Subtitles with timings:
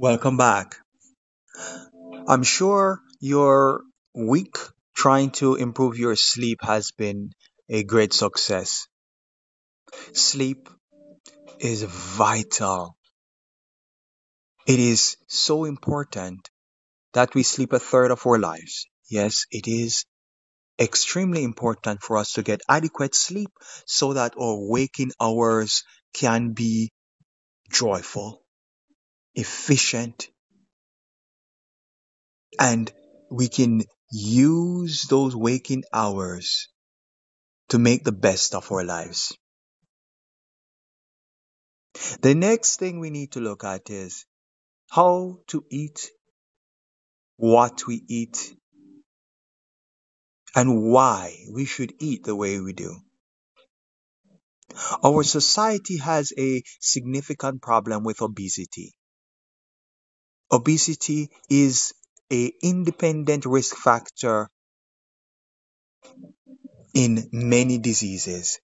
[0.00, 0.78] Welcome back.
[2.26, 3.82] I'm sure your
[4.14, 4.56] week
[4.96, 7.32] trying to improve your sleep has been
[7.68, 8.86] a great success.
[10.14, 10.70] Sleep
[11.58, 12.96] is vital.
[14.66, 16.48] It is so important
[17.12, 18.86] that we sleep a third of our lives.
[19.10, 20.06] Yes, it is
[20.80, 23.50] extremely important for us to get adequate sleep
[23.86, 26.90] so that our waking hours can be
[27.70, 28.42] joyful,
[29.34, 30.28] efficient,
[32.58, 32.92] and
[33.30, 36.68] we can use those waking hours
[37.68, 39.36] to make the best of our lives.
[42.22, 44.26] The next thing we need to look at is
[44.90, 46.10] how to eat,
[47.36, 48.54] what we eat,
[50.54, 52.96] and why we should eat the way we do.
[55.04, 58.94] Our society has a significant problem with obesity.
[60.52, 61.94] Obesity is
[62.32, 64.48] a independent risk factor
[66.94, 68.58] in many diseases.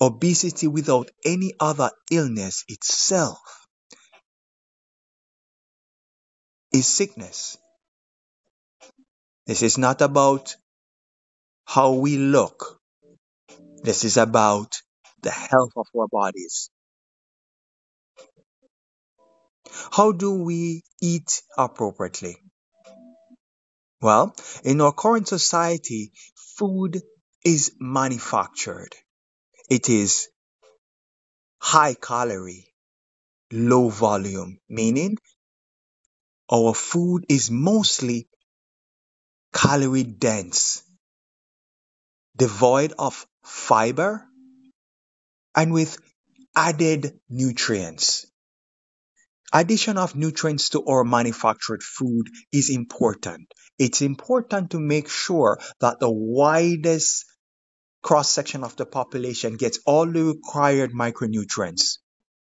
[0.00, 3.38] Obesity without any other illness itself
[6.72, 7.58] is sickness.
[9.46, 10.56] This is not about
[11.66, 12.80] how we look.
[13.84, 14.82] This is about
[15.22, 16.71] the health of our bodies.
[19.92, 22.36] How do we eat appropriately?
[24.00, 26.12] Well, in our current society,
[26.56, 27.00] food
[27.44, 28.94] is manufactured.
[29.70, 30.28] It is
[31.60, 32.74] high calorie,
[33.52, 35.18] low volume, meaning
[36.52, 38.28] our food is mostly
[39.52, 40.82] calorie dense,
[42.36, 44.26] devoid of fiber,
[45.54, 45.98] and with
[46.56, 48.26] added nutrients.
[49.52, 53.52] Addition of nutrients to our manufactured food is important.
[53.78, 57.26] It's important to make sure that the widest
[58.02, 61.98] cross section of the population gets all the required micronutrients.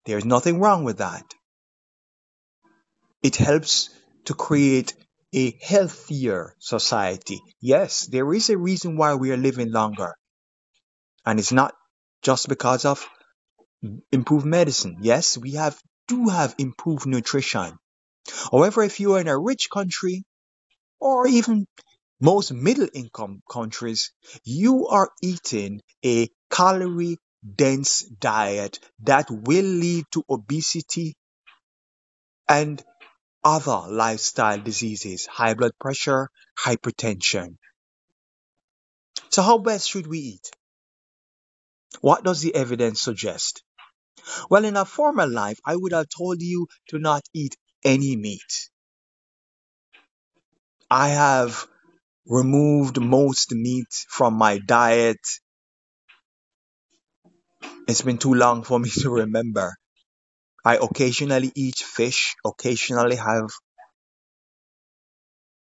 [0.07, 1.25] There's nothing wrong with that.
[3.23, 3.91] It helps
[4.27, 4.95] to create
[5.35, 7.41] a healthier society.
[7.61, 10.15] Yes, there is a reason why we are living longer.
[11.27, 11.75] And it's not
[12.23, 13.09] just because of
[14.13, 14.99] improved medicine.
[15.01, 15.79] Yes, we have
[16.09, 17.79] do have improved nutrition.
[18.53, 20.25] However, if you are in a rich country
[21.01, 21.67] or even
[22.21, 24.13] most middle income countries,
[24.45, 27.19] you are eating a calorie
[27.57, 31.17] dense diet that will lead to obesity
[32.49, 32.83] and
[33.45, 37.59] other lifestyle diseases, high blood pressure, hypertension.
[39.29, 40.51] So how best should we eat?
[42.03, 43.65] What does the evidence suggest?
[44.49, 48.71] Well, in a former life, I would have told you to not eat any meat.
[50.91, 51.67] I have
[52.27, 55.21] removed most meat from my diet.
[57.89, 59.75] It's been too long for me to remember.
[60.65, 63.51] I occasionally eat fish, occasionally have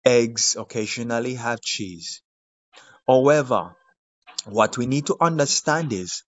[0.04, 2.20] eggs, occasionally have cheese.
[3.08, 3.76] However,
[4.46, 6.24] what we need to understand is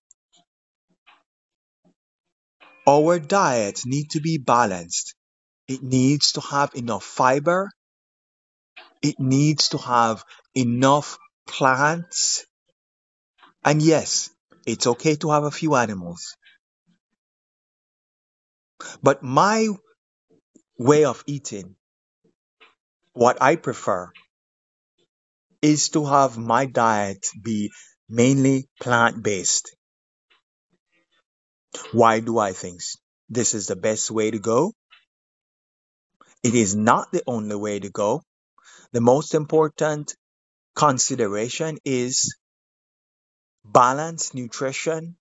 [2.90, 5.14] our diet needs to be balanced.
[5.68, 7.70] It needs to have enough fiber.
[9.00, 10.24] It needs to have
[10.56, 12.44] enough plants.
[13.64, 14.30] And yes,
[14.66, 16.36] it's okay to have a few animals.
[19.02, 19.68] But my
[20.78, 21.76] way of eating,
[23.12, 24.10] what I prefer,
[25.62, 27.70] is to have my diet be
[28.08, 29.76] mainly plant based.
[31.92, 32.80] Why do I think
[33.28, 34.72] this is the best way to go?
[36.42, 38.22] It is not the only way to go.
[38.92, 40.16] The most important
[40.74, 42.34] consideration is
[43.64, 45.16] balanced nutrition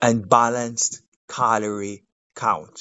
[0.00, 2.04] and balanced calorie
[2.34, 2.80] count.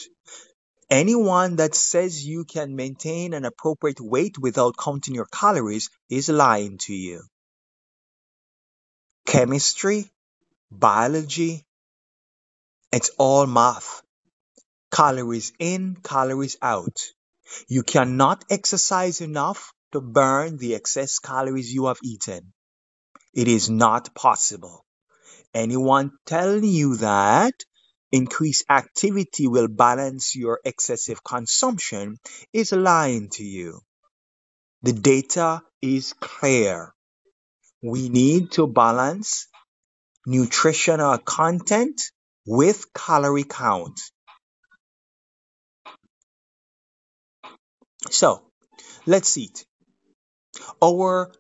[0.90, 6.78] Anyone that says you can maintain an appropriate weight without counting your calories is lying
[6.80, 7.24] to you.
[9.26, 10.10] Chemistry,
[10.72, 11.66] biology,
[12.92, 14.02] it's all math.
[14.92, 16.98] Calories in, calories out.
[17.68, 22.54] You cannot exercise enough to burn the excess calories you have eaten.
[23.34, 24.86] It is not possible.
[25.54, 27.54] Anyone telling you that
[28.12, 32.18] increased activity will balance your excessive consumption
[32.54, 33.82] is lying to you.
[34.84, 36.94] The data is clear.
[37.82, 39.48] We need to balance
[40.26, 42.02] nutritional content
[42.48, 44.00] with calorie count.
[48.10, 48.42] So
[49.06, 49.66] let's eat.
[50.82, 51.32] Our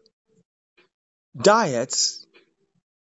[1.42, 2.26] diets,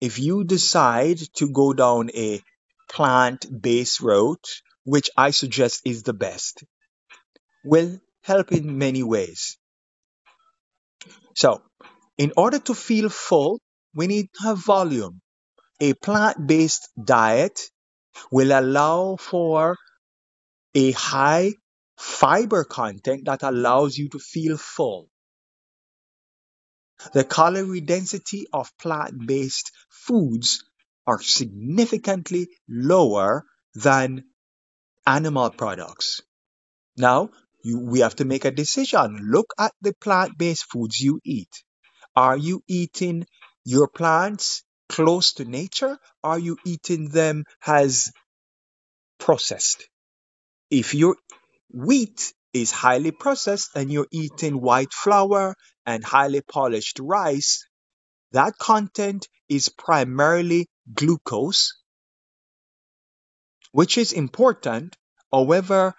[0.01, 2.41] if you decide to go down a
[2.89, 4.47] plant based route,
[4.85, 6.63] which I suggest is the best,
[7.63, 9.57] will help in many ways.
[11.35, 11.61] So,
[12.17, 13.59] in order to feel full,
[13.93, 15.21] we need to have volume.
[15.79, 17.69] A plant based diet
[18.31, 19.77] will allow for
[20.75, 21.53] a high
[21.97, 25.09] fiber content that allows you to feel full.
[27.13, 30.63] The calorie density of plant based foods
[31.05, 33.45] are significantly lower
[33.75, 34.23] than
[35.05, 36.21] animal products.
[36.97, 37.29] Now,
[37.63, 39.29] you, we have to make a decision.
[39.31, 41.63] Look at the plant based foods you eat.
[42.15, 43.25] Are you eating
[43.65, 44.63] your plants
[44.93, 45.97] close to nature?
[46.23, 48.11] Are you eating them as
[49.17, 49.89] processed?
[50.69, 51.15] If your
[51.73, 55.55] wheat is highly processed and you're eating white flour
[55.87, 57.65] and highly polished rice,
[58.33, 61.73] that content is primarily glucose,
[63.71, 64.95] which is important.
[65.31, 65.95] However,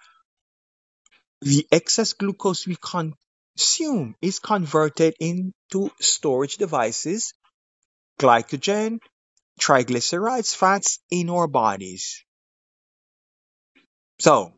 [1.41, 7.33] the excess glucose we consume is converted into storage devices,
[8.19, 8.99] glycogen,
[9.59, 12.23] triglycerides, fats in our bodies.
[14.19, 14.53] So,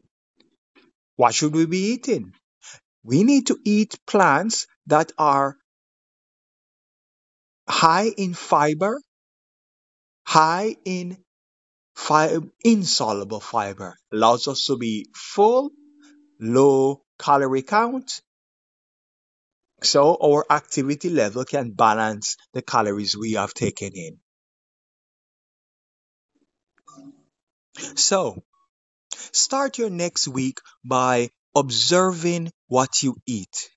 [1.18, 2.33] what should we be eating?
[3.04, 5.57] We need to eat plants that are
[7.69, 9.00] high in fiber,
[10.27, 11.18] high in
[11.95, 15.71] fi- insoluble fiber, allows us to be full,
[16.39, 18.21] low calorie count,
[19.83, 24.19] so our activity level can balance the calories we have taken in.
[27.95, 28.44] So,
[29.33, 33.69] start your next week by observing what you eat,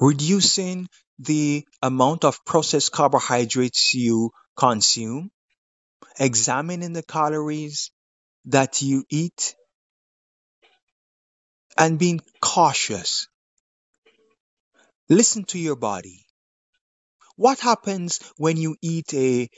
[0.00, 0.88] reducing
[1.18, 5.30] the amount of processed carbohydrates you consume,
[6.18, 7.90] examining the calories
[8.46, 9.54] that you eat,
[11.76, 13.28] and being cautious.
[15.10, 16.24] Listen to your body.
[17.34, 19.50] What happens when you eat a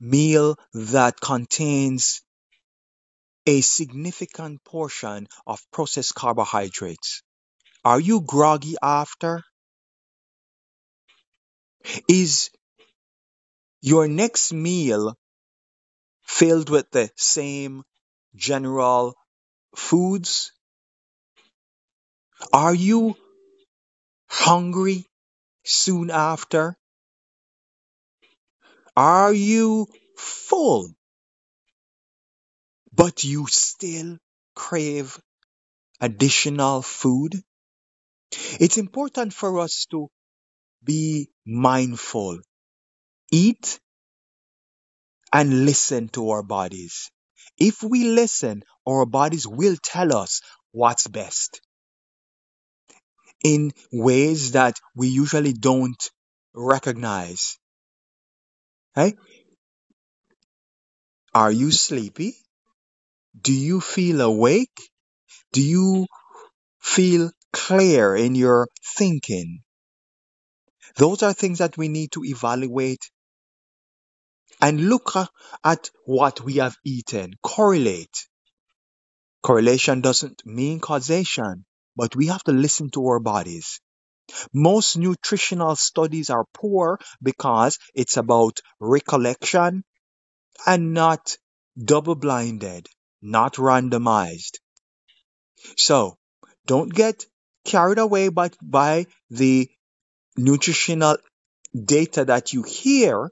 [0.00, 2.20] meal that contains
[3.46, 7.22] a significant portion of processed carbohydrates?
[7.84, 9.44] Are you groggy after?
[12.08, 12.50] Is
[13.80, 15.14] your next meal
[16.26, 17.84] filled with the same
[18.34, 19.14] general
[19.76, 20.50] foods?
[22.52, 23.14] Are you
[24.28, 25.06] hungry
[25.64, 26.76] soon after?
[28.98, 29.86] Are you
[30.18, 30.90] full,
[32.92, 34.18] but you still
[34.54, 35.18] crave
[36.00, 37.34] additional food?
[38.60, 40.10] It's important for us to
[40.84, 42.40] be mindful,
[43.32, 43.80] eat,
[45.32, 47.10] and listen to our bodies.
[47.58, 50.42] If we listen, our bodies will tell us
[50.72, 51.62] what's best
[53.44, 56.10] in ways that we usually don't
[56.54, 57.58] recognize.
[58.94, 59.14] Hey,
[61.32, 62.36] Are you sleepy?
[63.40, 64.78] Do you feel awake?
[65.52, 66.06] Do you
[66.80, 69.62] feel clear in your thinking?
[70.96, 73.00] Those are things that we need to evaluate
[74.60, 75.14] and look
[75.64, 78.28] at what we have eaten, correlate.
[79.42, 81.66] Correlation doesn't mean causation,
[81.98, 83.80] but we have to listen to our bodies.
[84.54, 89.84] Most nutritional studies are poor because it's about recollection
[90.66, 91.36] and not
[91.82, 92.86] double blinded,
[93.22, 94.58] not randomized.
[95.78, 96.18] So
[96.66, 97.24] don't get
[97.64, 99.70] carried away by, by the
[100.36, 101.18] nutritional
[101.74, 103.30] data that you hear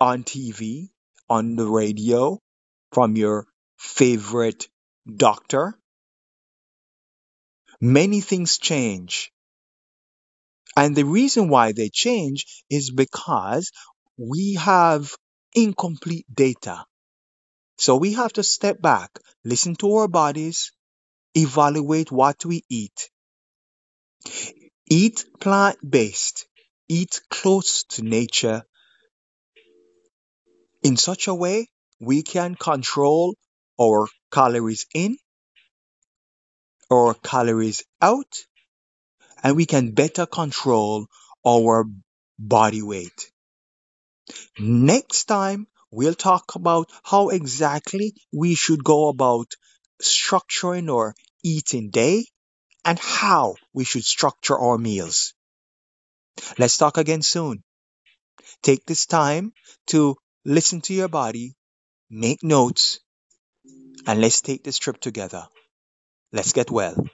[0.00, 0.90] on TV,
[1.28, 2.38] on the radio,
[2.92, 3.46] from your
[3.78, 4.68] favorite
[5.16, 5.78] doctor.
[7.84, 9.30] Many things change.
[10.74, 13.70] And the reason why they change is because
[14.16, 15.14] we have
[15.54, 16.86] incomplete data.
[17.76, 19.10] So we have to step back,
[19.44, 20.72] listen to our bodies,
[21.34, 23.10] evaluate what we eat.
[24.88, 26.46] Eat plant based,
[26.88, 28.64] eat close to nature.
[30.82, 31.68] In such a way,
[32.00, 33.36] we can control
[33.78, 35.18] our calories in,
[36.94, 38.46] our calories out,
[39.42, 41.06] and we can better control
[41.46, 41.84] our
[42.38, 43.30] body weight.
[44.58, 49.52] Next time, we'll talk about how exactly we should go about
[50.02, 52.26] structuring our eating day
[52.84, 55.34] and how we should structure our meals.
[56.58, 57.62] Let's talk again soon.
[58.62, 59.52] Take this time
[59.88, 61.54] to listen to your body,
[62.10, 63.00] make notes,
[64.06, 65.46] and let's take this trip together.
[66.34, 67.08] Let's get well.